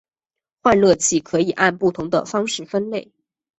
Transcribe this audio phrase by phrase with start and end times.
[0.63, 3.11] 换热器可以按不同的方式分类。